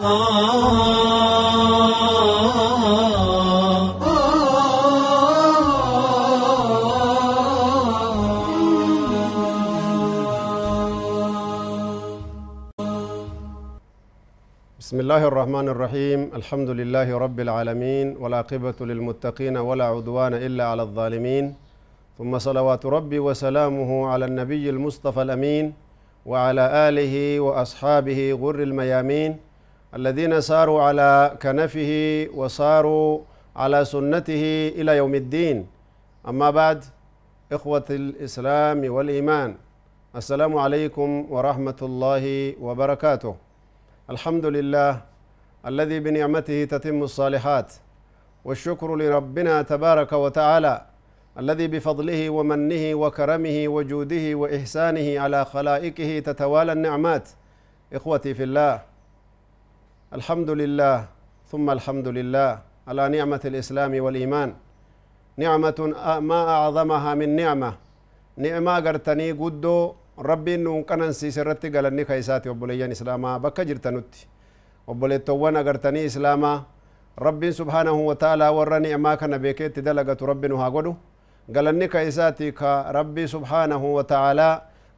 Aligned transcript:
بسم 0.00 0.08
الله 0.08 0.16
الرحمن 15.28 15.68
الرحيم. 15.68 16.32
الحمد 16.32 16.70
لله 16.80 17.18
رب 17.18 17.40
العالمين 17.40 18.16
والعاقبة 18.16 18.74
للمتقين 18.80 19.56
ولا 19.56 19.84
عدوان 19.84 20.34
إلا 20.34 20.64
على 20.64 20.82
الظالمين. 20.82 21.54
ثم 22.18 22.38
صلوات 22.38 22.86
ربي 22.86 23.18
وسلامه 23.18 24.08
على 24.08 24.24
النبي 24.24 24.70
المصطفى 24.70 25.22
الأمين 25.22 25.74
وعلى 26.26 26.88
آله 26.88 27.40
وأصحابه 27.40 28.38
غر 28.40 28.62
الميامين. 28.62 29.49
الذين 29.94 30.40
ساروا 30.40 30.82
على 30.82 31.36
كنفه 31.42 31.92
وصاروا 32.34 33.20
على 33.56 33.84
سنته 33.84 34.72
إلى 34.74 34.96
يوم 34.96 35.14
الدين. 35.14 35.66
أما 36.28 36.50
بعد 36.50 36.84
إخوة 37.52 37.84
الإسلام 37.90 38.92
والإيمان 38.92 39.54
السلام 40.16 40.56
عليكم 40.58 41.26
ورحمة 41.30 41.76
الله 41.82 42.54
وبركاته. 42.60 43.36
الحمد 44.10 44.46
لله 44.46 45.00
الذي 45.66 46.00
بنعمته 46.00 46.64
تتم 46.64 47.02
الصالحات 47.02 47.72
والشكر 48.44 48.96
لربنا 48.96 49.62
تبارك 49.62 50.12
وتعالى 50.12 50.86
الذي 51.38 51.66
بفضله 51.66 52.30
ومنه 52.30 52.94
وكرمه 52.94 53.64
وجوده 53.68 54.34
وإحسانه 54.34 55.20
على 55.20 55.44
خلائقه 55.44 56.18
تتوالى 56.18 56.72
النعمات. 56.72 57.28
إخوتي 57.92 58.34
في 58.34 58.42
الله 58.42 58.89
الحمد 60.10 60.50
لله 60.50 60.96
ثم 61.46 61.70
الحمد 61.70 62.08
لله 62.18 62.50
على 62.90 63.04
نعمة 63.14 63.42
الإسلام 63.46 63.94
والإيمان. 63.94 64.50
نعمة 65.38 65.78
ما 66.18 66.40
أعظمها 66.56 67.14
من 67.14 67.30
نعمة. 67.38 67.70
نعمة 68.36 68.74
قرتني 68.86 69.38
قدو 69.38 69.94
ربي 70.18 70.56
نون 70.56 70.82
قنن 70.82 71.14
سي 71.14 71.30
سرتي 71.30 71.70
قلني 71.70 72.02
خيساتي 72.10 72.50
وبليان 72.50 72.90
إسلاما 72.90 73.38
بك 73.38 73.60
جرتنوتي. 73.62 74.26
وبلي 74.90 75.18
توانا 75.18 75.62
قرتني 75.62 76.06
إسلاما 76.10 76.52
ربي 77.14 77.52
سبحانه 77.54 77.94
وتعالى 78.10 78.48
ورني 78.48 78.96
ما 78.98 79.14
كان 79.14 79.38
بيكيت 79.38 79.78
دلقة 79.78 80.18
ربي 80.26 80.48
نها 80.50 80.68
قدو. 80.74 80.94
قلني 81.54 81.86
خيساتي 81.86 82.50
ربي 82.98 83.24
سبحانه 83.26 83.82
وتعالى 83.96 84.50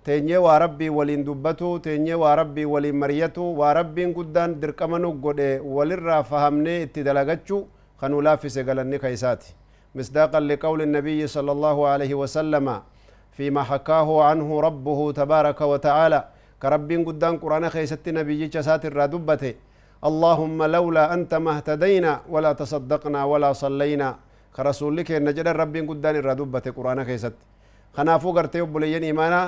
teenyee 0.05 0.37
waa 0.47 0.59
rabbii 0.59 0.89
waliin 0.99 1.25
dubbatu 1.25 1.79
teenyee 1.79 2.15
waa 2.15 2.35
rabbii 2.37 2.65
waliin 2.65 2.97
mariyatu 2.97 3.59
waa 3.59 3.75
rabbiin 3.75 4.13
guddaan 4.13 4.61
dirqama 4.63 4.99
nu 4.99 5.13
godhe 5.13 5.61
walirraa 5.77 6.23
fahamnee 6.23 6.83
itti 6.83 7.05
dalagachu 7.05 7.67
kanuu 8.01 8.23
laaffise 8.23 8.65
galanni 8.65 8.99
ka 8.99 9.11
isaati 9.17 9.55
misdaaqan 9.95 10.45
liqawli 10.51 10.85
النبي 10.89 11.21
صلى 11.27 11.53
الله 11.57 11.77
عليه 11.93 12.13
وسلم 12.23 12.67
فيما 13.37 13.63
حكاه 13.71 14.09
عنه 14.29 14.49
ربه 14.61 15.01
تبارك 15.21 15.61
وتعالى 15.61 16.21
كرب 16.63 16.91
قدام 17.09 17.35
قرآن 17.43 17.65
خيست 17.75 18.05
نبي 18.09 18.41
جسات 18.55 18.83
الردبته 18.91 19.55
اللهم 20.09 20.59
لولا 20.77 21.05
أنت 21.15 21.33
ما 21.45 21.51
اهتدينا 21.57 22.13
ولا 22.35 22.53
تصدقنا 22.61 23.21
ولا 23.33 23.51
صلينا 23.53 24.09
كرسول 24.57 24.93
لك 24.97 25.11
نجد 25.27 25.49
رب 25.63 25.75
قدام 25.91 26.15
الردبته 26.23 26.71
قرآن 26.79 26.99
خيست 27.09 27.35
خنافو 27.97 28.29
قرتي 28.37 28.61
بليين 28.75 29.05
إيمانا 29.11 29.41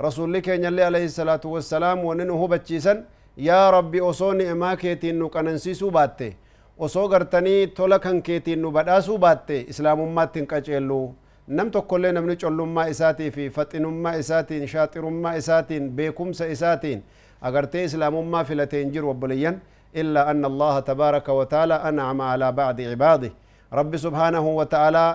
رسول 0.00 0.32
لك 0.34 0.48
يلي 0.48 0.82
عليه 0.82 1.04
الصلاة 1.04 1.40
والسلام 1.44 1.98
وننه 2.04 2.40
بچيسا 2.52 3.04
يا 3.38 3.70
ربي 3.70 4.00
أصوني 4.00 4.52
إما 4.52 4.74
كيتين 4.74 5.18
نقننسيسو 5.18 5.90
باتي 5.90 6.36
osoo 6.78 7.08
gartanii 7.08 7.66
tola 7.66 7.98
kan 7.98 8.22
keetiin 8.22 8.58
nu 8.62 8.70
badhaasuu 8.74 9.18
baatte 9.18 9.60
islaamummaatti 9.72 10.38
hin 10.40 10.46
qaceellu 10.52 11.14
nam 11.46 11.70
tokkollee 11.70 12.10
namni 12.12 12.36
collummaa 12.36 12.86
isaatii 12.94 13.30
fi 13.30 13.44
faxinummaa 13.50 14.14
isaatiin 14.22 14.66
shaaxirummaa 14.72 15.34
isaatiin 15.42 15.90
beekumsa 15.90 16.46
isaatiin 16.46 17.04
agartee 17.40 17.84
islaamummaa 17.84 18.44
filatee 18.44 18.80
hin 18.82 18.92
jiru 18.92 19.10
obboleeyyan 19.10 19.60
illaa 19.94 20.26
anna 20.32 20.48
allaha 20.52 20.82
tabaaraka 20.82 21.32
wataala 21.40 21.76
an'ama 21.90 22.32
alaa 22.32 22.52
bacdi 22.52 22.84
cibaadi 22.90 23.32
rabbi 23.72 23.98
subhaanahu 23.98 24.56
wataalaa 24.56 25.10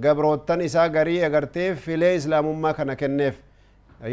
gabroottan 0.00 0.60
isaa 0.60 0.88
garii 0.88 1.22
agartee 1.24 1.74
filee 1.74 2.14
islaamummaa 2.14 2.74
kana 2.74 2.96
kenneef 2.96 3.34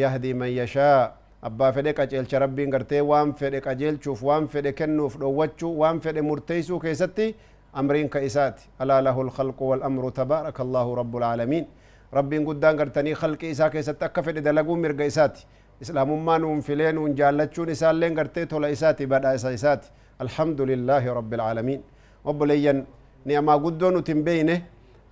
yahdii 0.03 0.33
man 0.33 0.49
yashaa 0.53 1.11
abbaa 1.41 1.71
fedhe 1.73 1.93
qaceelcha 1.93 2.39
rabbiin 2.39 2.69
gartee 2.69 3.01
waan 3.01 3.33
fedhe 3.33 3.61
qajeelchuuf 3.61 4.23
waan 4.23 4.47
fedhe 4.47 4.73
kennuuf 4.73 5.17
dhowwachuu 5.19 5.77
waan 5.79 5.99
fedhe 6.01 6.21
murteeysuu 6.21 6.79
keessatti 6.79 7.35
amriin 7.73 8.09
ka 8.09 8.19
isaati 8.21 8.69
alaa 8.79 9.01
lahu 9.01 9.23
lkhalqu 9.23 9.69
walamru 9.69 10.11
tabaaraka 10.11 10.63
allahu 10.63 10.95
rabu 10.95 11.19
lcaalamiin 11.19 11.65
rabbiin 12.13 12.43
guddaan 12.45 12.77
gartanii 12.77 13.13
khalqi 13.15 13.49
isaa 13.49 13.69
keessatti 13.69 14.05
akka 14.05 14.23
fedhe 14.23 14.41
dalaguu 14.41 14.75
mirga 14.75 15.05
isaati 15.05 15.45
islaamummaa 15.81 16.37
nuun 16.39 16.61
filee 16.61 16.91
nuun 16.91 17.15
jaallachuun 17.17 17.69
isaalleen 17.69 18.13
gartee 18.13 18.45
tola 18.45 18.67
isaati 18.69 19.07
badhaasa 19.07 19.51
isaati 19.51 19.91
alhamdu 20.19 20.65
lillaahi 20.65 21.07
rabi 21.19 21.35
lcaalamiin 21.37 21.81
obboleeyyan 22.25 22.85
ni'amaa 23.25 23.57
guddoo 23.59 23.91
nuti 23.91 24.13
hin 24.13 24.23
beeyne 24.23 24.55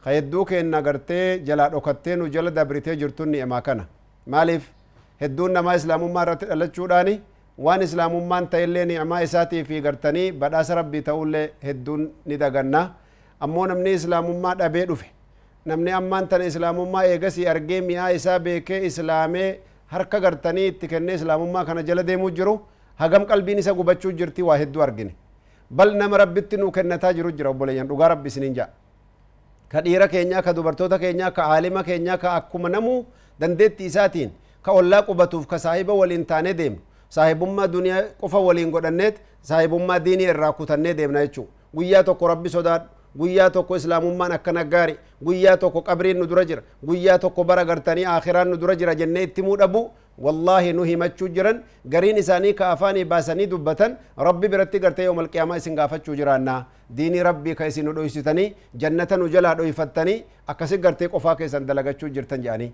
ka 0.04 0.10
hedduu 0.12 0.46
keenna 0.46 0.82
gartee 0.82 1.40
jalaa 1.48 1.70
dhokattee 1.70 2.16
nu 2.16 2.28
jala 2.36 2.52
dabritee 2.52 2.96
jirtun 2.96 3.30
ni'amaa 3.32 3.62
kana 3.62 3.86
maaliif 4.34 4.64
hedduun 5.22 5.52
namaa 5.58 5.76
islaamummaa 5.82 6.24
irratti 6.26 6.46
dhalachuudhaani 6.52 7.14
waan 7.66 7.82
islaamummaan 7.88 8.48
ta'ellee 8.54 8.86
ni'maa 8.92 9.22
isaatii 9.28 9.64
fi 9.70 9.82
gartanii 9.86 10.28
badhaasa 10.42 10.76
rabbii 10.82 11.02
ta'ullee 11.10 11.46
hedduun 11.68 12.04
ni 12.26 12.38
daganna 12.44 12.82
ammoo 13.48 13.66
namni 13.72 13.94
islaamummaa 14.00 14.56
dhabee 14.62 14.86
dhufe 14.92 15.08
namni 15.72 15.92
ammaan 16.02 16.28
tana 16.34 16.46
islaamummaa 16.52 17.04
eegasii 17.14 17.48
argee 17.54 17.82
mi'aa 17.90 18.10
isaa 18.20 18.40
beekee 18.46 18.80
islaamee 18.90 19.50
harka 19.94 20.20
gartanii 20.26 20.68
itti 20.74 20.88
kennee 20.94 21.16
islaamummaa 21.20 21.66
kana 21.70 21.84
jala 21.90 22.04
deemuu 22.10 22.32
jiru 22.40 22.54
hagam 23.02 23.26
qalbiin 23.32 23.60
isa 23.64 23.74
gubachuu 23.80 24.12
jirti 24.20 24.42
waa 24.50 24.58
hedduu 24.62 24.82
argine 24.88 25.14
bal 25.78 25.92
nama 26.02 26.18
rabbitti 26.24 26.58
nuu 26.62 26.72
kennataa 26.78 27.14
jiru 27.18 27.32
jira 27.38 27.50
obboleeyyan 27.54 27.88
dhugaa 27.92 28.10
rabbi 28.14 28.28
isinin 28.34 28.54
jaa 28.60 28.70
ka 29.72 29.82
dhiira 29.86 30.08
keenyaa 30.14 30.42
ka 30.48 30.54
dubartoota 30.58 30.98
keenyaa 31.04 31.32
ka 31.38 31.44
aalima 31.54 31.84
keenyaa 31.90 32.18
ka 32.24 32.30
akkuma 32.40 32.70
namuu 32.76 33.00
dandeetti 33.40 33.86
isaatiin 33.86 34.32
ka 34.62 34.72
ollaa 34.72 35.02
qubatuuf 35.10 35.48
ka 35.48 35.60
saahiba 35.60 35.94
waliin 35.94 36.26
taanee 36.26 36.54
deemnu 36.54 36.80
saahibummaa 37.18 37.68
duniyaa 37.68 38.02
qofa 38.22 38.40
waliin 38.48 38.72
godhanneet 38.72 39.22
saahibummaa 39.42 40.00
diinii 40.06 40.30
irraa 40.34 40.52
kutannee 40.54 40.94
deemna 40.98 41.22
jechuu 41.26 41.48
guyyaa 41.76 42.04
tokko 42.04 42.28
rabbi 42.28 42.50
sodaadhu 42.50 42.88
guyyaa 43.20 43.50
tokko 43.50 43.76
islaamummaan 43.76 44.32
akkana 44.32 44.64
gaari 44.74 44.98
guyyaa 45.26 45.58
tokko 45.58 45.82
qabriin 45.88 46.18
nu 46.20 46.28
dura 46.30 46.44
jira 46.46 46.62
guyyaa 46.88 47.18
tokko 47.20 47.44
bara 47.44 47.64
gartanii 47.66 48.06
aakiraan 48.06 48.50
nu 48.52 48.58
dura 48.62 48.76
jira 48.76 48.96
jennee 48.96 49.24
itti 49.28 49.42
muudhabu 49.48 49.82
wallaahi 50.26 50.74
nu 50.74 50.84
himachuu 50.90 51.28
jiran 51.38 51.64
gariin 51.94 52.18
isaanii 52.24 52.54
ka 52.54 52.70
afaanii 52.72 53.06
baasanii 53.14 53.48
dubbatan 53.54 53.96
rabbi 54.28 54.48
biratti 54.54 54.80
gartee 54.86 55.06
yoom 55.06 55.20
alqiyaamaa 55.24 55.58
isin 55.62 55.76
gaafachuu 55.80 56.16
jiraannaa 56.20 56.60
diinii 56.98 57.24
rabbii 57.30 57.56
ka 57.56 57.68
isin 57.72 57.86
nu 57.86 57.94
dhoysitanii 57.96 58.48
jannata 58.84 59.18
nu 59.18 59.28
jalaa 59.36 59.56
dhoyfattanii 59.62 60.18
akkasi 60.54 60.78
gartee 60.78 61.08
qofaa 61.16 61.36
keessan 61.42 61.66
dalagachuu 61.68 62.10
jirtan 62.10 62.42
jedhanii 62.44 62.72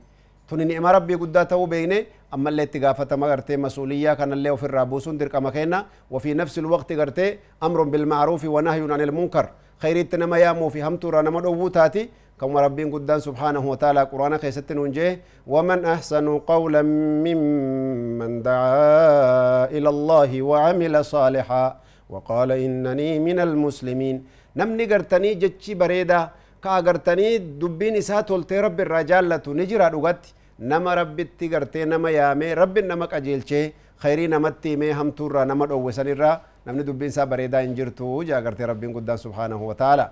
tuni 0.50 0.66
ni'ima 0.66 0.92
rabbii 0.98 1.18
guddaa 1.24 1.46
ta'uu 1.46 1.68
beeyne 1.68 1.98
ammallee 2.32 2.66
itti 2.68 2.80
gaafatama 2.80 3.28
gartee 3.28 3.58
masuuliyyaa 3.58 4.16
kanallee 4.16 4.52
ofirraa 4.58 4.86
buusuun 4.86 5.18
dirqama 5.20 5.52
kenna 5.52 5.86
wafii 6.12 6.34
nafsi 6.42 6.62
lwaqti 6.62 6.96
gartee 6.96 7.30
amrun 7.62 7.90
bilmacruufi 7.92 8.48
wanahyun 8.48 8.92
an 8.92 9.02
ilmunkar 9.08 9.46
khayriitti 9.82 10.18
nama 10.18 10.38
yaamuu 10.46 10.70
fi 10.70 10.80
hamtuurraa 10.88 11.22
nama 11.30 11.42
dhowwuu 11.42 11.70
taati 11.80 12.10
كما 12.42 12.62
ربين 12.68 12.92
قدان 12.92 13.20
سبحانه 13.28 13.64
وتعالى 13.72 14.02
قرآن 14.12 14.34
خيست 14.44 14.68
ننجيه 14.72 15.12
ومن 15.48 15.80
أحسن 15.96 16.28
قولا 16.52 16.82
ممن 17.28 18.32
دعا 18.44 19.66
إلى 19.76 19.90
الله 19.96 20.32
وعمل 20.50 20.96
صالحا 21.16 21.66
وقال 22.12 22.50
إنني 22.52 23.12
من 23.28 23.38
المسلمين 23.48 24.16
نمني 24.60 24.86
قرتني 24.92 25.30
جتشي 25.42 25.74
بريدا 25.82 26.22
ka 26.66 26.76
agartanii 26.82 27.34
dubbiin 27.62 27.96
isaa 28.02 28.24
toltee 28.32 28.62
rabbi 28.66 28.82
irraa 28.88 29.04
jaallatu 29.12 29.54
ni 29.60 29.66
jira 29.72 29.90
dhugatti 29.96 30.34
nama 30.72 30.96
rabbitti 31.02 31.50
gartee 31.54 31.86
nama 31.94 32.10
yaamee 32.18 32.52
rabbin 32.62 32.88
nama 32.92 33.08
qajeelchee 33.14 33.66
khayrii 34.04 34.28
namatti 34.34 34.70
himee 34.74 34.92
hamtuurraa 35.00 35.46
nama 35.52 35.66
dhowwisan 35.72 36.08
irraa 36.14 36.36
namni 36.66 36.84
dubbiin 36.90 37.10
isaa 37.14 37.26
bareedaa 37.34 37.62
hin 37.66 37.76
jirtu 37.80 38.12
jaa 38.30 38.42
gartee 38.48 38.66
rabbiin 38.72 38.94
guddaan 38.98 39.18
subhaanahu 39.26 39.68
wataala 39.72 40.06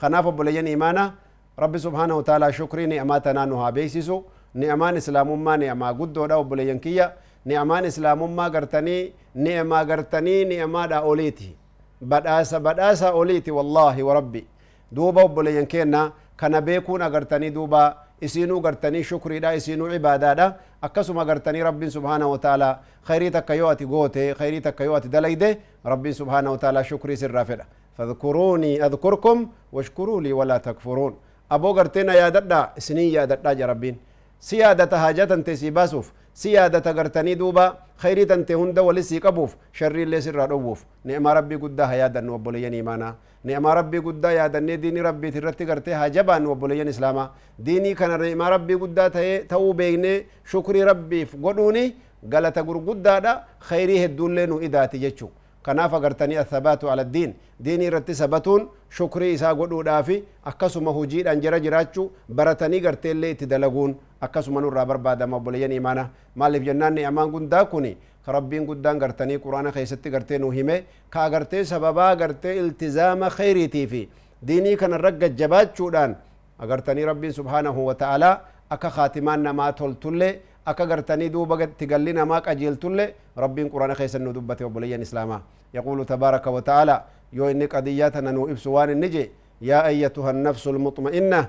kanaaf 0.00 0.26
obboleeyyan 0.32 0.66
imaana 0.76 1.04
rabbi 1.64 1.78
subhaanahu 1.86 2.18
wataala 2.22 2.52
shukrii 2.58 2.86
ni'amaa 2.92 3.20
tanaa 3.26 3.46
nu 3.52 3.56
haa 3.62 3.72
beeysisu 3.78 4.16
ni'amaan 4.62 4.96
islaamummaa 5.02 5.56
ni'amaa 5.62 5.92
guddoodha 6.00 6.36
obboleeyyan 6.42 6.80
kiyya 6.86 7.06
ni'amaan 7.52 7.84
islaamummaa 7.90 8.48
gartanii 8.56 9.02
ni'amaa 9.46 9.84
gartanii 9.90 10.40
ni'amaadha 10.52 11.00
oliiti 11.12 11.48
badhaasa 12.12 12.60
badhaasa 12.66 13.12
oliiti 13.20 13.50
wallaahi 13.58 14.02
wa 14.08 14.14
rabbi 14.20 14.42
duuba 14.92 15.22
obboleeyyan 15.24 15.66
keenna 15.66 16.12
kana 16.36 16.60
beekuun 16.60 17.02
agartanii 17.02 17.50
duuba 17.50 17.96
isinuu 18.20 18.60
gartanii 18.60 19.02
shukriidha 19.04 19.54
isinuu 19.54 19.88
cibaadaadha 19.90 20.54
akkasuma 20.82 21.24
gartanii 21.24 21.62
rabbiin 21.62 21.90
subhaana 21.90 22.28
wataala 22.28 22.78
khayrii 23.06 23.30
takka 23.30 23.54
yoo 23.54 23.68
ati 23.70 23.86
goote 23.86 24.34
khayrii 24.34 24.60
takka 24.60 24.84
yoo 24.84 24.94
ati 24.96 25.08
dalayde 25.08 25.58
rabbiin 25.84 26.14
subhaana 26.14 26.50
wataala 26.50 26.84
shukrii 26.84 27.16
sirraa 27.16 27.44
fedha 27.44 27.64
fadkuruunii 27.96 28.80
adkurkum 28.80 29.48
washkuruu 29.72 30.20
lii 30.20 30.32
walaa 30.32 30.58
takfuruun 30.58 31.14
aboo 31.50 31.72
garteena 31.74 32.14
yaadadha 32.14 32.70
isinii 32.76 33.12
yaadadha 33.14 33.54
ja 33.54 33.66
rabbiin 33.66 33.96
si 34.38 34.58
yaadata 34.58 34.98
haajaa 34.98 35.26
tante 35.26 35.56
sii 35.56 35.70
baasuuf 35.70 36.10
khayrii 38.02 38.26
tante 38.26 38.54
hunda 38.54 38.82
walis 38.82 39.08
sii 39.08 39.20
qabuuf 39.20 39.54
sharrii 39.78 40.02
illee 40.06 40.20
sirraa 40.26 40.46
dhowwuuf 40.50 40.84
ni'maa 41.04 41.34
rabbii 41.38 41.56
guddaa 41.64 41.86
haa 41.86 41.94
yaadannu 42.02 42.34
obboleeyyan 42.34 42.74
imaanaa 42.74 43.14
ni'maa 43.44 43.74
rabbii 43.78 44.00
guddaa 44.06 44.32
yaadannee 44.32 44.76
diinii 44.84 45.02
rabbiit 45.08 45.34
irratti 45.40 45.64
gartee 45.70 45.94
haa 45.94 46.08
jabaannu 46.14 46.50
obboleeyyan 46.54 46.88
islaamaa 46.94 47.26
diinii 47.66 47.94
kana 47.94 48.16
ni'maa 48.22 48.50
rabbii 48.56 48.76
guddaa 48.84 49.10
ta'ee 49.16 49.36
ta'uu 49.52 49.74
beeknee 49.82 50.16
shukrii 50.52 50.84
rabbiif 50.90 51.34
godhuuni 51.46 51.84
galata 52.34 52.62
gurguddaadha 52.70 53.34
khayrii 53.68 53.98
hedduullee 54.04 54.46
nu 54.46 54.60
idaati 54.68 54.98
jechuu 55.04 55.30
kanaaf 55.62 55.94
agartanii 56.00 56.36
athabaatu 56.44 56.90
ala 56.90 57.04
diin 57.14 57.34
diinii 57.64 57.86
irratti 57.92 58.14
sabatuun 58.22 58.68
shukrii 58.98 59.32
isaa 59.34 59.54
godhuudhaafi 59.54 60.22
akkasuma 60.52 60.90
hujiidhaan 60.98 61.40
jira 61.44 61.60
jiraachuu 61.66 62.10
baratanii 62.40 62.80
garteellee 62.86 63.30
itti 63.36 63.46
akkasuma 64.20 64.60
nurraa 64.60 64.84
barbaadama 64.86 65.36
obboleeyyan 65.36 65.72
imaana 65.72 66.08
maaliif 66.34 66.64
jennaan 66.64 66.94
ni'amaan 66.94 67.30
guddaa 67.30 67.64
kuni 67.64 67.96
ka 68.24 68.32
rabbiin 68.32 68.66
guddaan 68.66 68.98
gartanii 68.98 69.38
quraana 69.38 69.72
keessatti 69.72 70.10
gartee 70.10 70.38
nu 70.38 70.50
hime 70.50 70.84
ka 71.10 71.24
agartee 71.24 71.64
sababaa 71.64 72.16
gartee 72.16 72.56
iltizaama 72.62 73.30
khayriitii 73.30 73.86
fi 73.86 74.02
diinii 74.46 74.76
kanarra 74.76 75.10
gajjabaachuudhaan 75.12 76.16
agartanii 76.58 77.04
rabbiin 77.04 77.32
subhaanahu 77.32 77.86
wa 77.86 77.94
ta'aalaa 77.94 78.40
akka 78.70 78.90
kaatimaan 78.90 79.42
namaa 79.42 79.72
toltullee 79.72 80.32
akka 80.66 80.86
gartanii 80.86 81.28
duuba 81.32 81.62
itti 81.64 81.86
galli 81.86 82.12
namaa 82.12 82.40
qajeeltulle 82.40 83.14
rabbiin 83.36 83.70
quraana 83.70 83.94
keessan 83.94 84.22
nu 84.24 84.32
dubbate 84.34 84.64
obboleeyyan 84.64 85.02
islaamaa 85.02 85.40
yaquulu 85.72 86.04
tabaaraka 86.04 86.50
wa 86.50 86.62
ta'ala 86.62 87.02
yoo 87.32 87.48
inni 87.50 87.68
qadiyyaa 87.68 88.10
tana 88.10 88.32
nu 88.32 88.48
ibsu 88.52 88.72
waan 88.74 88.90
inni 88.90 89.08
je 89.08 89.30
yaa 89.60 89.82
ayyatuha 89.90 90.30
annafsu 90.30 90.72
lmuxma'inna 90.72 91.40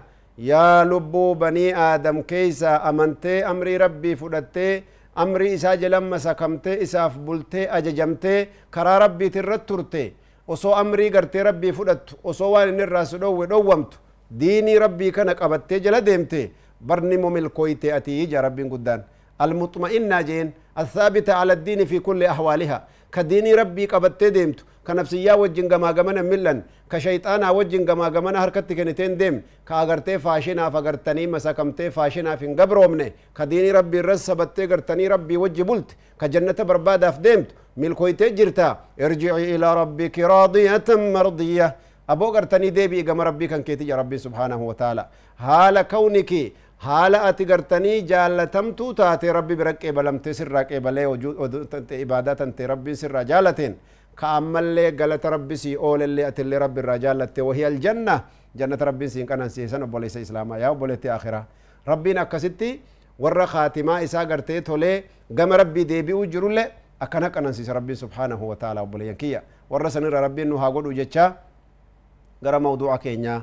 يا 0.50 0.84
لبو 0.90 1.26
بني 1.42 1.68
آدم 1.94 2.18
كيسا 2.32 2.74
أمنت 2.90 3.26
أمري 3.52 3.78
ربي 3.84 4.12
فدت 4.22 4.58
أمري 5.24 5.48
إسا 5.56 5.72
جلم 5.82 6.10
مسكمت 6.14 6.66
إساف 6.84 7.14
بلت 7.28 7.54
أججمت 7.78 8.26
كرا 8.74 8.94
ربي 9.04 9.28
ترت 9.36 9.62
ترت 9.70 9.96
وصو 10.50 10.72
أمري 10.82 11.08
قرت 11.16 11.36
ربي 11.48 11.70
فدت 11.78 12.06
وصو 12.28 12.48
والن 12.54 12.80
الرأس 12.88 13.12
دو 13.22 13.44
دومت 13.54 13.92
ديني 14.42 14.74
ربي 14.84 15.08
كانك 15.16 15.42
أبت 15.46 15.72
جل 15.84 15.96
ديمت 16.08 16.34
برني 16.88 17.18
ممل 17.24 17.48
كويت 17.58 17.84
أتي 17.98 18.26
جا 18.32 18.40
ربي 18.46 18.64
قدان 18.74 19.00
المطمئن 19.44 20.04
ناجين 20.12 20.48
الثابتة 20.82 21.34
على 21.40 21.54
الدين 21.58 21.86
في 21.86 21.98
كل 22.08 22.20
أحوالها 22.34 22.78
كديني 23.16 23.52
ربي 23.62 23.86
قبت 23.86 24.24
ديمت. 24.24 24.60
كنفسيا 24.88 25.34
وجن 25.34 25.66
قما 25.74 25.90
قمنا 25.98 26.22
ملن. 26.22 26.62
كشيطانا 26.92 27.50
وجن 27.58 27.81
قما 27.90 28.08
قمنا 28.16 28.44
هركت 28.44 28.74
كنتين 28.74 29.18
ديم. 29.18 29.36
كاغرتي 29.68 30.19
فاشنا 30.19 30.69
فغرتني 30.69 31.28
مساكمتي 31.28 31.92
فاشنا 31.92 32.36
في 32.36 32.48
قبرومني 32.60 33.08
كديني 33.38 33.72
ربي 33.72 34.00
رسبتي 34.02 34.66
غرتني 34.66 35.08
ربي 35.08 35.38
وجه 35.38 35.63
بلت. 35.63 35.90
كجنة 36.19 36.60
بربادة 36.69 37.12
في 37.12 37.22
ديمت. 37.22 37.50
ملكويتي 37.78 38.30
جرتا 38.30 38.69
ارجعي 39.02 39.56
إلى 39.56 39.68
ربك 39.81 40.19
راضية 40.19 40.88
مرضية. 40.90 41.75
أبو 42.10 42.25
غرتني 42.36 42.69
ديبي 42.69 43.02
قم 43.02 43.22
ربي 43.22 43.48
كان 43.48 43.64
كيتي 43.64 43.94
ربي 43.94 44.18
سبحانه 44.18 44.62
وتعالى. 44.69 45.06
حال 45.38 45.81
كونك 45.81 46.31
haala 46.86 47.24
ati 47.30 47.45
gartanii 47.45 48.01
jaalatamtuu 48.12 48.94
taate 49.00 49.33
rabbi 49.38 49.56
bira 49.56 49.74
qeebalamtee 49.81 50.33
sirraa 50.33 50.63
qeebalee 50.69 51.06
ibaadaa 52.06 52.36
tante 52.36 52.68
rabbiin 52.68 52.98
sirraa 53.01 53.24
jaalateen 53.31 53.75
ka 54.16 54.28
ammallee 54.38 54.92
galata 54.92 55.30
rabbi 55.36 55.57
sii 55.63 55.75
oolellee 55.78 56.25
atillee 56.25 56.60
rabbi 56.66 56.80
irraa 56.83 56.98
jaalatte 57.06 57.42
wahi 57.50 57.66
aljanna 57.66 58.16
jannata 58.57 58.86
rabbiin 58.89 59.10
siin 59.12 59.28
qanansiisan 59.28 59.83
obboleessa 59.83 60.19
islaamaa 60.25 60.57
yaa 60.63 60.72
obboleetti 60.72 61.10
akhiraa 61.18 61.44
rabbiin 61.86 62.18
akkasitti 62.24 62.69
warra 63.19 63.48
kaatimaa 63.48 64.00
isaa 64.07 64.25
gartee 64.25 64.62
tolee 64.62 64.95
gama 65.33 65.57
rabbii 65.57 65.86
deebi'uu 65.94 66.25
jirullee 66.25 66.68
akkana 67.00 67.30
qanansiisa 67.30 67.74
rabbiin 67.74 67.98
subhaanahu 68.04 68.50
wa 68.50 68.56
ta'ala 68.56 68.81
obboleeyyan 68.81 69.18
kiyya 69.18 69.42
warra 69.69 69.89
sanirra 69.89 70.22
rabbiin 70.22 70.50
nu 70.50 70.57
haa 70.57 70.72
godhu 70.72 70.94
jechaa 70.94 71.30
gara 72.44 72.60
mawduuca 72.60 72.98
keenyaa 72.98 73.42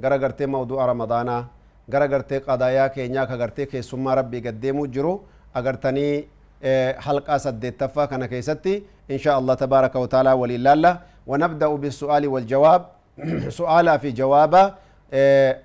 gara 0.00 0.18
gartee 0.18 0.46
mawduuca 0.46 0.86
ramadaanaa 0.86 1.42
gara 1.88 2.06
gartee 2.08 2.40
qadaayaa 2.40 2.88
keenyaa 2.88 3.26
ka 3.26 3.36
gartee 3.36 3.66
keessummaa 3.66 4.14
rabbii 4.20 4.40
gaddeemuu 4.46 4.86
jiru 4.86 5.12
agartanii 5.54 6.28
saddeettaffaa 7.38 8.06
kana 8.06 8.28
keessatti 8.28 8.74
insha 9.08 9.34
allah 9.36 9.56
tabaaraka 9.56 10.00
wa 10.00 10.08
ta'ala 10.08 10.34
waliin 10.36 10.62
laalla 10.62 10.92
wanabda'u 11.26 11.78
bisu'aali 11.78 12.26
waljawaab 12.26 12.82
su'aalaa 13.58 13.98
fi 13.98 14.12
jawaaba 14.12 14.62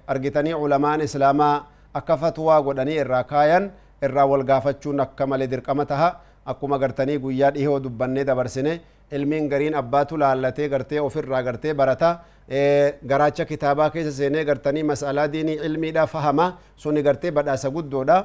argitanii 0.08 0.54
culamaan 0.54 1.02
islaamaa 1.02 1.56
akka 1.94 2.18
fatwaa 2.18 2.62
godhanii 2.62 2.98
irraa 3.04 3.24
kaayan 3.24 3.72
irraa 4.02 4.26
wal 4.26 4.44
akkuma 6.46 6.78
gartanii 6.80 7.18
guyyaa 7.20 7.52
dhihoo 7.56 7.80
dubbannee 7.84 8.24
dabarsine 8.26 8.80
ilmiin 9.12 9.50
gariin 9.50 9.76
abbaatu 9.76 10.18
laallatee 10.18 10.70
gartee 10.70 11.00
ofirraa 11.02 11.42
gartee 11.44 11.74
barata 11.74 12.20
garaacha 13.12 13.46
kitaabaa 13.46 13.90
keessa 13.90 14.12
seenee 14.12 14.44
gartanii 14.46 14.84
masalaa 14.84 15.28
diinii 15.34 15.60
ilmiidha 15.68 16.08
fahama 16.08 16.48
suni 16.76 17.02
gartee 17.04 17.32
badhaasa 17.32 17.70
guddoodha 17.70 18.18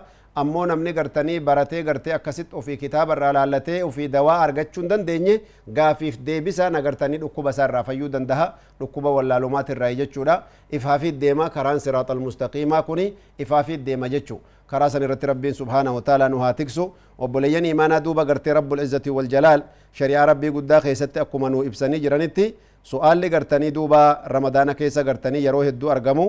ammoo 0.42 0.64
namni 0.70 0.92
gartanii 0.92 1.38
baratee 1.40 1.82
gartee 1.82 2.12
akkasitti 2.14 2.56
ofii 2.60 2.76
kitaaba 2.76 3.14
irraa 3.16 3.32
laallatee 3.36 3.82
ofii 3.84 4.08
dawaa 4.16 4.38
argachuu 4.46 4.82
hin 4.82 4.88
dandeenye 4.90 5.36
gaafiif 5.78 6.18
deebisaan 6.26 6.76
agartanii 6.80 7.18
dhukkuba 7.22 7.50
isaa 7.54 7.68
irraa 7.68 7.82
fayyuu 7.84 8.08
dandaha 8.16 8.46
dhukkuba 8.80 9.10
wallaalumaat 9.16 9.68
irraa 9.74 9.92
jechuudha 10.00 10.34
ifaafiit 10.78 11.18
deema 11.22 11.48
karaan 11.54 11.80
siraat 11.80 12.10
almustaqiimaa 12.14 12.82
kuni 12.88 13.06
ifaafiit 13.44 13.84
deema 13.86 14.08
jechuu 14.14 14.40
karaa 14.72 14.90
san 14.94 15.02
irratti 15.06 15.26
rabbiin 15.32 15.54
subhaana 15.60 15.92
wa 15.96 16.02
taala 16.08 16.28
nu 16.28 16.38
haa 16.44 16.52
tiksu 16.60 16.84
obboleeyyan 17.18 17.64
imaanaa 17.72 18.00
duuba 18.08 18.24
gartee 18.30 18.52
rabbul 18.58 18.80
izzati 18.84 19.10
wal 19.10 19.28
jalaal 19.34 19.62
shari'aa 20.00 20.26
rabbii 20.32 20.50
guddaa 20.58 20.80
keessatti 20.80 21.18
akkuma 21.24 21.50
nu 21.54 21.62
ibsanii 21.70 22.00
jiranitti 22.04 22.46
su'aalli 22.90 23.30
gartanii 23.36 23.70
duuba 23.78 24.02
ramadaana 24.34 24.74
keessa 24.74 25.04
gartanii 25.04 25.44
yeroo 25.46 25.62
hedduu 25.68 25.90
argamu 25.96 26.26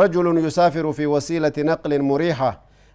rajulun 0.00 0.38
yusaafiru 0.44 0.92
fi 0.92 1.06
wasiilati 1.06 1.64
naqlin 1.70 2.02
muriixa 2.10 2.50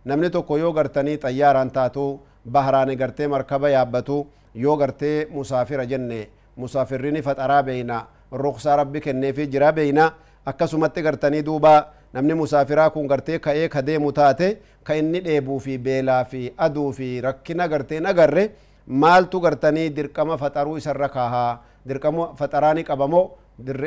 namni 0.07 0.30
tokko 0.30 0.57
yoo 0.57 0.71
gartanii 0.74 1.18
xayyaaraan 1.24 1.71
taatu 1.77 2.06
bahraani 2.51 2.95
gartee 2.95 3.27
markaba 3.27 3.69
yaabbatu 3.69 4.18
yoo 4.56 4.77
gartee 4.77 5.27
musaafira 5.31 5.86
jenne 5.92 6.19
musaafirrini 6.56 7.21
faxaraa 7.21 7.63
beeyna 7.63 7.97
ruksaa 8.31 8.76
rabbi 8.81 9.02
kenneefi 9.02 9.47
jira 9.54 9.71
beeyna 9.71 10.11
akkasumatti 10.45 11.02
gartanii 11.07 11.42
duuba 11.49 11.73
namni 12.14 12.33
musaafiraa 12.42 12.90
kun 12.90 13.07
gartee 13.07 13.40
ka'ee 13.40 13.68
ka 13.69 13.81
deemu 13.81 14.11
taate 14.11 14.47
ka 14.83 14.95
inni 14.95 15.19
dheebuu 15.26 15.59
fi 15.59 15.78
beelaa 15.78 16.23
fi 16.26 16.42
aduu 16.57 16.92
fi 16.94 17.09
rakkina 17.21 17.68
gartee 17.68 17.99
nagarre 17.99 18.49
maaltu 18.87 19.40
gartanii 19.40 19.90
dirqama 19.95 20.37
faxaruu 20.37 20.78
isarra 20.78 21.09
kaahaa 21.09 21.59
dirqama 21.87 22.33
faxaraani 22.40 22.83
qabamoo 22.83 23.26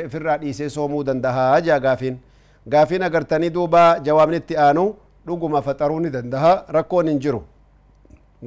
ofirraa 0.05 0.37
dhiisee 0.41 0.69
soomuu 0.69 1.03
dandahaa 1.05 1.61
jaa 1.67 1.79
gaafiin 1.79 2.19
gaafiin 2.69 3.03
agartanii 3.03 3.49
duuba 3.53 3.99
jawaabni 4.05 4.41
aanu 4.65 4.85
dhuguma 5.27 5.61
faxaruu 5.67 5.99
ni 5.99 6.09
dandaha 6.15 6.53
rakkoon 6.77 7.07
hin 7.13 7.19
jiru 7.25 7.41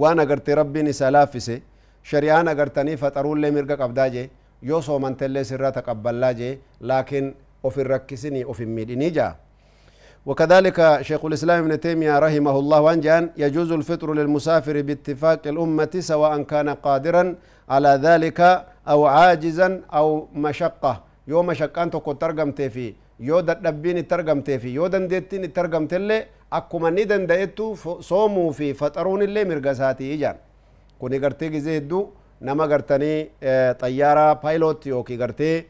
waan 0.02 0.20
agartee 0.24 0.54
rabbiin 0.60 0.86
isaa 0.94 1.10
laaffise 1.16 1.62
shari'aan 2.10 2.48
agartanii 2.54 2.96
faxaruullee 3.02 3.50
mirga 3.56 3.76
qabdaa 3.82 4.08
jee 4.16 4.26
yoo 4.70 4.80
soomantellee 4.88 5.44
sirraa 5.50 5.72
taqabballaa 5.78 6.32
jee 6.42 6.52
laakiin 6.80 7.32
of 7.62 7.76
hin 7.76 7.86
rakkisinii 7.94 8.44
of 8.44 8.58
hin 8.64 8.68
miidhinii 8.78 9.10
jaa 9.20 9.32
وكذلك 10.26 10.78
شيخ 11.08 11.20
الإسلام 11.24 11.58
ابن 11.64 11.80
تيمية 11.80 12.18
رحمه 12.18 12.54
الله 12.58 12.80
وانجان 12.80 13.22
يجوز 13.36 13.70
الفطر 13.72 14.08
للمسافر 14.18 14.76
باتفاق 14.82 15.42
الأمة 15.52 15.94
سواء 16.00 16.42
كان 16.42 16.68
قادرا 16.86 17.24
على 17.68 17.92
ذلك 18.06 18.40
أو 18.88 19.00
عاجزا 19.06 19.68
أو 19.98 20.28
مشقة 20.34 20.92
يوم 21.28 21.46
مشقان 21.46 21.90
تكو 21.92 22.12
ترقمتي 22.12 22.68
في 22.74 22.86
يو 23.20 23.40
دبين 23.40 24.08
ترقمتي 24.08 24.58
في 24.58 24.68
يو 24.74 24.86
دندتين 24.86 25.52
ترقمت 25.52 25.94
اللي 25.94 26.26
أكما 26.52 26.90
ندن 26.90 27.26
دايتو 27.26 27.74
صوموا 28.00 28.52
في 28.52 28.74
فطرون 28.74 29.22
اللي 29.22 29.44
مرقساتي 29.44 30.04
إيجان. 30.04 30.36
كوني 31.00 31.18
قرتي 31.18 31.48
جزيدو 31.48 32.08
نما 32.42 32.64
قرتني 32.64 33.30
طيارة 33.82 34.32
بايلوت 34.32 34.86
يوكي 34.86 35.16
قرتي 35.22 35.64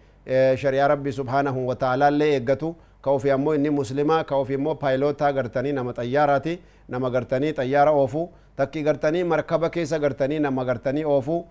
شريعة 0.55 0.87
ربي 0.87 1.13
سبحانه 1.13 1.57
وتعالى 1.59 2.09
اللي 2.09 2.25
إيقتو. 2.25 2.75
كوفي 3.03 3.35
أمو 3.35 3.53
إني 3.55 3.71
مسلمة 3.71 4.23
كوفي 4.23 4.55
أمو 4.55 4.75
بايلوتا 4.75 5.27
قرتني 5.27 5.73
نما 5.73 5.93
طياراتي 5.93 6.59
نما 6.89 7.09
قرتني 7.09 7.53
طيارة 7.53 7.91
أوفو. 7.91 8.29
تكي 8.57 8.89
قرتني 8.89 9.25
مركبة 9.25 9.69
كيسا 9.69 9.99
قرتني 9.99 10.39
نما 10.39 10.63
قرتني 10.63 11.05
أوفو. 11.05 11.45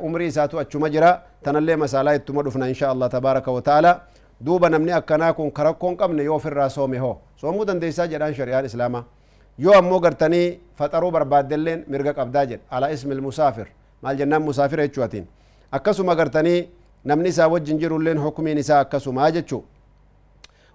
umrii 0.00 0.26
isaatu 0.26 0.58
achuma 0.58 0.88
jira 0.90 1.22
tanallee 1.44 1.76
masaalaa 1.76 2.14
ittuma 2.14 2.42
dhufna 2.42 2.68
insha 2.68 3.08
tabaaraka 3.08 3.52
wa 3.52 3.62
taala 3.62 4.00
duuba 4.44 4.68
namni 4.68 4.92
akkanaa 4.92 5.32
kun 5.32 5.50
karakkoon 5.52 5.96
qabne 5.96 6.22
yoo 6.24 6.36
ofirraa 6.36 6.68
soome 6.68 6.98
hoo 6.98 7.16
soomuu 7.36 7.64
dandeeysaa 7.66 8.06
jedhaan 8.12 8.34
shari'aan 8.34 8.64
islaamaa 8.64 9.04
yoo 9.58 9.74
ammoo 9.78 10.00
gartanii 10.00 10.60
faxaruu 10.78 11.10
barbaaddelleen 11.16 11.84
mirga 11.88 12.12
qabdaa 12.14 12.44
jedha 12.46 12.64
ala 12.70 12.90
ismi 12.92 13.14
ilmusaafir 13.14 13.66
maal 14.02 14.16
jennaan 14.16 14.42
musaafira 14.42 14.86
jechuatiin 14.88 15.26
akkasuma 15.72 16.14
gartanii 16.16 16.68
namni 17.04 17.28
isaa 17.28 17.48
wajjin 17.48 17.78
jirulleen 17.78 18.18
hukumiin 18.24 18.58
isaa 18.58 18.80
akkasumaa 18.86 19.30
jechuu 19.30 19.64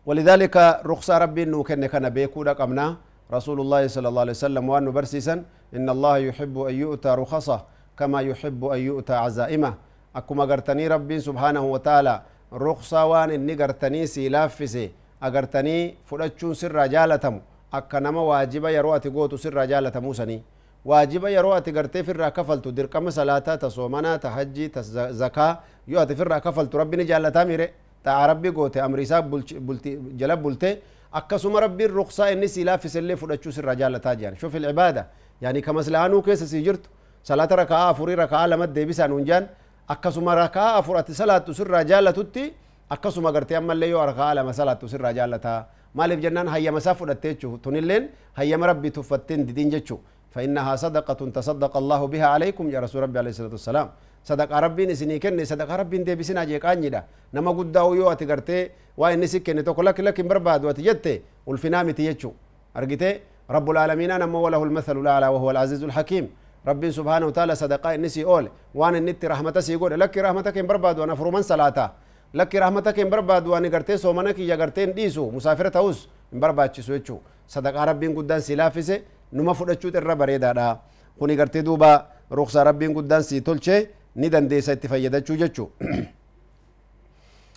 ولذلك 0.05 0.55
رخصة 0.86 1.17
ربي 1.17 1.43
إنه 1.43 1.63
كان 1.63 1.86
كان 1.86 2.10
بيكودا 2.10 2.53
قمنا 2.53 2.98
رسول 3.34 3.57
الله 3.62 3.88
صلى 3.88 4.07
الله 4.10 4.22
عليه 4.22 4.31
وسلم 4.38 4.69
وأنه 4.69 4.91
برسيسا 4.91 5.36
إن 5.75 5.89
الله 5.89 6.17
يحب 6.17 6.55
أن 6.69 6.75
يؤتى 6.75 7.10
رخصه 7.10 7.60
كما 7.98 8.22
يحب 8.22 8.65
أن 8.65 8.79
يؤتى 8.79 9.13
عزائمه 9.13 9.74
أكما 10.15 10.43
قرتني 10.45 10.88
ربي 10.88 11.17
سبحانه 11.19 11.63
وتعالى 11.74 12.15
رخصة 12.53 13.05
وان 13.05 13.29
اني 13.31 13.53
قرتني 13.53 14.05
سيلافسي 14.07 14.91
أقرتني 15.23 15.95
فلتشون 16.05 16.53
سر 16.53 16.85
جالتم 16.85 17.39
أكنما 17.73 18.21
واجب 18.21 18.65
يروات 18.65 19.07
قوتو 19.07 19.37
سر 19.37 19.65
جالتمو 19.65 20.13
سني 20.13 20.41
واجب 20.85 21.25
يروات 21.25 21.69
قرتي 21.77 22.03
فر 22.03 22.29
كفلتو 22.29 22.69
در 22.69 22.85
كم 22.85 23.09
صلاة 23.09 23.39
تصومنا 23.39 24.17
تهجي 24.17 24.67
تزكاة 24.67 25.59
يوات 25.87 26.13
فر 26.13 26.39
كفلتو 26.39 26.77
ربي 26.77 26.97
نجالتا 26.97 27.43
ميري 27.43 27.69
تا 28.03 28.25
ربي 28.25 28.49
قوتي 28.49 28.85
أمر 28.85 29.03
ساب 29.03 29.29
بلت 29.67 29.87
جلب 30.19 30.43
بلتي 30.43 30.77
أكسوم 31.13 31.57
ربي 31.57 31.85
الرخصة 31.85 32.31
اني 32.31 32.47
سيلافسي 32.47 32.99
اللي 32.99 33.15
فلتشو 33.15 33.51
سر 33.51 33.73
جالتا 33.73 34.13
جان 34.13 34.37
شوف 34.37 34.55
العبادة 34.55 35.07
يعني 35.41 35.61
كمسلحانو 35.61 36.21
كيس 36.21 36.43
سيجرت 36.43 36.83
صلاة 37.23 37.49
ركعة 37.51 37.93
فوري 37.93 38.13
ركعة 38.13 38.47
لمد 38.47 38.73
ديبسان 38.73 39.11
ونجان 39.11 39.47
akkasuma 39.87 40.35
rakaa 40.35 40.75
afur 40.79 40.97
ati 40.97 41.13
salaattu 41.13 41.53
sirraa 41.53 41.83
jaalatutti 41.83 42.53
akkasuma 42.89 43.31
gartee 43.31 43.57
ammallee 43.57 43.89
yoo 43.89 44.05
rakaa 44.05 44.33
lama 44.35 44.53
salaattu 44.53 44.87
sirraa 44.89 45.13
jaalataa 45.13 45.65
maaliif 45.93 46.19
jennaan? 46.25 46.47
Hayyama 46.47 46.77
isaa 46.83 46.95
fudhatte 46.95 47.27
jechuu 47.33 47.57
tunilleen 47.57 48.09
hayyama 48.33 48.67
rabbii 48.67 48.91
tuffatteen 48.91 49.47
didin 49.47 49.71
jechuu. 49.71 50.01
فإنها 50.35 50.75
صدقة 50.75 51.21
تصدق 51.31 51.73
الله 51.77 52.01
بها 52.07 52.27
عليكم 52.35 52.65
يا 52.69 52.79
رسول 52.83 53.07
ربي 53.07 53.17
عليه 53.23 53.31
الصلاة 53.31 53.55
والسلام 53.55 53.87
صدقة 54.29 54.59
ربي 54.59 54.83
نسني 54.91 55.15
كن 55.23 55.39
صدقة 55.51 55.75
ربي 55.81 55.97
دي 56.03 56.15
بسنا 56.19 56.43
جيك 56.43 56.65
أنجدا 56.67 57.01
نما 57.33 57.51
قد 57.55 57.71
داو 57.71 57.95
يو 57.95 58.11
أتغرتي 58.11 58.59
واي 58.99 59.15
نسي 59.15 59.39
كن 59.39 59.63
توكو 59.63 59.81
لك 59.87 59.99
لك 60.03 60.17
برباد 60.27 60.65
وتجتي 60.67 61.15
والفنامي 61.47 61.93
تيجو 61.95 62.31
أرجتي 62.77 63.11
رب 63.55 63.67
العالمين 63.71 64.11
أنا 64.11 64.27
وله 64.27 64.59
المثل 64.67 64.97
الأعلى 65.03 65.27
وهو 65.31 65.47
العزيز 65.55 65.81
الحكيم 65.87 66.25
ربي 66.67 66.89
سبحانه 66.91 67.25
وتعالى 67.29 67.55
صدقاء 67.55 67.93
نسي 68.01 68.24
أول 68.25 68.50
وان 68.75 68.95
النت 68.95 69.22
رحمته 69.25 69.60
سيقول 69.67 70.00
لك 70.01 70.17
رحمتك 70.17 70.57
برباد 70.65 71.00
وأنا 71.00 71.15
فرمان 71.15 71.43
صلاته 71.43 71.88
lakki 72.36 72.60
rahmata 72.60 72.91
keen 72.93 73.10
barbaadu 73.10 73.51
waan 73.51 73.63
gartee 73.72 73.98
soomana 73.98 74.34
kiyya 74.34 74.57
gartee 74.57 74.86
hin 74.86 74.93
dhiisu 74.95 75.31
musaafira 75.31 75.72
ta'us 75.72 76.10
hin 76.31 76.39
barbaachisu 76.39 76.91
jechuu 76.93 77.19
sadaqaa 77.48 77.86
rabbiin 77.86 78.13
guddaan 78.17 78.41
si 78.41 78.55
laaffise 78.55 79.03
numa 79.31 79.53
fudhachuut 79.53 79.95
irra 79.95 80.15
bareedaadha 80.15 80.79
kuni 81.19 81.36
gartee 81.36 81.63
duuba 81.63 81.91
ruksaa 82.31 82.63
rabbiin 82.63 82.93
guddaan 82.98 83.24
si 83.24 83.41
tolchee 83.41 83.79
ni 84.15 84.29
dandeessa 84.29 84.74
itti 84.74 84.88
fayyadachuu 84.88 85.36
jechuu 85.43 85.67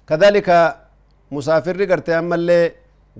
kadhalika 0.07 0.77
musaafirri 1.31 1.87
gartee 1.87 2.15
ammallee 2.15 2.73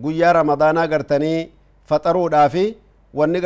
guyyaa 0.05 0.33
ramadaanaa 0.33 0.87
gartanii 0.87 1.51
faxaruudhaa 1.91 2.49
fi 2.49 2.65
wanni 3.15 3.41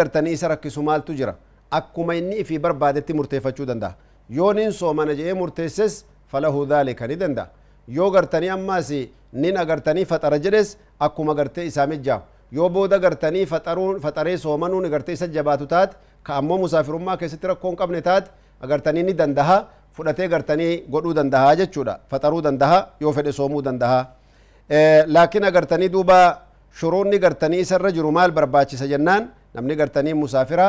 akkuma 1.78 2.14
inni 2.20 2.36
ifii 2.44 2.58
barbaadetti 2.66 3.12
murteeffachuu 3.18 3.66
danda'a 3.70 3.94
yooniin 4.38 4.72
soomana 4.80 5.14
jedhee 5.18 5.34
murteesses 5.42 6.04
falahu 6.32 6.66
dhaalika 6.70 7.06
ni 7.10 7.16
danda'a 7.24 7.48
yoo 7.88 8.10
gartanii 8.10 8.48
ammaas 8.58 8.90
nin 9.32 9.56
agartanii 9.64 10.04
faxara 10.12 10.38
jedhes 10.44 10.76
akkuma 11.06 11.34
gartee 11.34 11.64
isaa 11.70 11.86
mijjaamu 11.92 12.24
yoo 12.52 12.68
booda 12.68 12.98
gartanii 13.04 13.46
faxaree 13.52 14.36
soomanuun 14.44 14.88
gartee 14.94 15.14
isa 15.18 15.26
jabaatu 15.36 15.66
taate 15.66 15.96
ka 16.22 16.36
ammoo 16.40 16.58
musaafirummaa 16.64 17.16
keessatti 17.16 17.46
rakkoon 17.52 17.76
qabne 17.80 18.02
taate 18.08 18.30
agartanii 18.60 19.02
ni 19.08 19.14
dandaha 19.20 19.56
fudhatee 19.96 20.28
gartanii 20.34 20.72
godhuu 20.94 21.14
dandaha 21.20 21.56
jechuudha 21.60 21.94
faxaruu 22.10 22.42
dandaha 22.48 22.78
yoo 23.00 23.12
fedhe 23.12 23.32
soomuu 23.38 23.62
dandaha 23.68 24.00
laakiin 25.16 25.44
agartanii 25.50 25.88
duuba 25.88 26.18
shuruunni 26.80 27.18
gartanii 27.18 27.60
isarra 27.64 27.90
jiru 27.96 28.12
maal 28.12 28.30
barbaachisa 28.38 28.86
jennaan 28.92 29.28
namni 29.54 29.76
gartanii 29.76 30.14
musaafira 30.14 30.68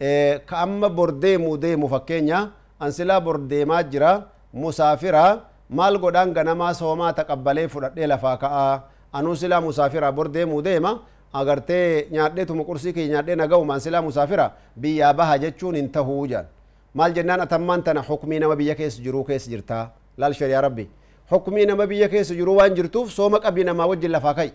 ka 0.00 0.56
amma 0.64 0.88
bor 0.88 1.12
deemuu 1.12 1.56
deemu 1.58 1.88
fakkeenya 1.88 2.48
ansilaa 2.80 3.20
bor 3.20 3.38
deemaa 3.38 3.82
jira 3.82 4.12
musaafira 4.52 5.24
maal 5.70 5.98
godhaan 5.98 6.32
ganamaa 6.32 6.74
soomaa 6.74 7.12
taqabbalee 7.12 7.68
fudhadhee 7.68 8.06
lafaa 8.06 8.36
ka'a 8.42 8.82
anuu 9.12 9.34
silaa 9.36 9.60
musaafira 9.60 10.12
bor 10.12 10.28
deemuu 10.36 10.62
deema 10.62 10.92
agartee 11.32 12.06
nyaadheetuma 12.10 12.64
qursii 12.68 12.92
kiyya 12.92 13.08
nyaadhee 13.14 13.36
naga'umaan 13.42 13.80
silaa 13.80 14.02
musaafira 14.02 14.46
biyyaa 14.76 15.12
baha 15.14 15.38
jechuun 15.38 15.74
hin 15.76 15.88
tahuu 15.96 16.26
jedhan 16.26 16.46
maal 16.94 17.12
jennaan 17.16 17.40
atammaan 17.46 17.82
tana 17.82 18.02
xukmii 18.08 18.38
nama 18.38 18.56
biyya 18.56 18.74
keessa 18.74 19.02
jiruu 19.02 19.24
keessa 19.24 19.50
jirtaa 19.50 19.84
laal 20.18 20.32
shariyaa 20.40 20.60
rabbi 20.66 20.88
xukmii 21.30 21.66
nama 21.66 21.86
biyya 21.86 22.08
keessa 22.08 22.34
jiruu 22.38 22.56
waan 22.60 22.74
jirtuuf 22.78 23.10
sooma 23.18 23.40
qabii 23.40 23.64
namaa 23.64 23.86
wajjin 23.92 24.10
lafaa 24.16 24.34
ka'i 24.40 24.52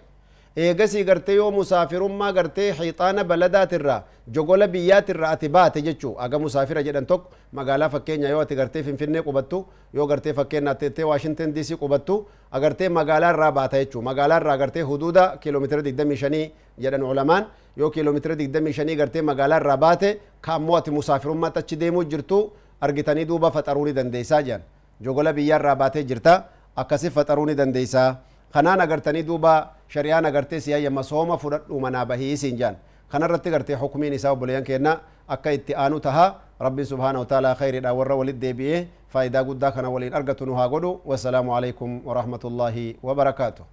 eegasii 0.56 1.04
gartee 1.04 1.36
yoo 1.36 1.52
musaafirummaa 1.52 2.32
gartee 2.34 2.72
xiixaana 2.78 3.24
baladaatirraa 3.24 4.04
jogola 4.36 4.68
biyyaatirraa 4.68 5.32
ati 5.36 5.50
baate 5.50 5.82
jechuu 5.82 6.14
aga 6.26 6.40
musaafira 6.40 6.84
jedhan 6.88 7.06
tokko 7.06 7.32
magaalaa 7.52 7.90
fakkeenya 7.90 8.30
yoo 8.30 8.42
ati 8.42 8.56
gartee 8.56 8.84
finfinnee 8.84 9.22
qubattu 9.28 9.66
yoo 9.94 10.06
gartee 10.08 10.34
fakkeenya 10.34 10.76
teettee 10.76 11.06
waashinten 11.10 11.54
diisii 11.56 11.76
qubattu 11.84 12.18
agartee 12.52 12.90
magaalaa 12.90 13.32
irraa 13.34 13.52
baata 13.52 13.78
jechuu 13.84 14.02
magaalaa 14.02 14.38
irraa 14.42 14.58
gartee 14.58 14.82
huduuda 14.90 15.24
kiiloomeetira 15.42 15.82
25 15.82 16.50
jedhan 16.86 17.04
ulamaan 17.04 17.46
yoo 17.78 17.90
kiiloomeetira 17.90 18.36
25 18.36 18.96
gartee 18.98 19.22
magaalaa 19.22 19.58
irraa 19.64 19.78
baate 19.78 20.18
kaammoo 20.42 20.76
ati 20.78 20.92
musaafirummaatti 20.92 21.60
achi 21.60 21.76
deemuu 21.86 22.04
jirtu 22.04 22.52
argitanii 22.82 23.26
duuba 23.26 23.52
faxaruu 23.52 23.86
ni 23.86 23.94
dandeeysaa 23.96 24.42
jedhan 24.44 24.62
jogola 25.02 25.34
biyyaa 25.34 25.60
irraa 25.60 25.76
baatee 25.76 26.04
jirta 26.04 26.44
akkasi 26.76 27.10
faxaruu 27.10 27.46
ni 27.46 27.56
dandeeysaa 27.56 28.16
kanaan 28.54 28.82
agartanii 28.82 29.24
duuba 29.24 29.54
shari'aan 29.94 30.26
agartee 30.30 30.60
si 30.66 30.72
hayyama 30.76 31.04
sooma 31.12 31.38
fudhadhu 31.44 31.80
manaa 31.86 32.06
bahii 32.12 32.32
isiin 32.38 32.58
jaan 32.62 32.76
kanarratti 33.12 33.50
gartee 33.56 33.76
hukumiin 33.84 34.14
isaa 34.20 34.32
obboleeyyan 34.36 34.64
keenna 34.70 34.94
akka 35.36 35.52
itti 35.58 35.76
aanu 35.84 36.00
taha 36.08 36.26
rabbiin 36.66 36.88
subhaana 36.92 37.20
wa 37.24 37.26
taala 37.32 37.56
khayriidha 37.62 37.94
warra 38.00 38.16
walit 38.22 38.40
deebi'ee 38.46 38.80
faayidaa 39.14 39.44
guddaa 39.50 39.72
kana 39.78 39.90
waliin 39.96 40.14
argatu 40.22 40.46
nu 40.50 40.56
haa 40.60 40.68
godhu 40.76 40.92
wassalaamu 41.06 41.56
alaikum 41.58 42.02
warahmatullaahi 42.10 42.88
wabarakaatu 43.04 43.64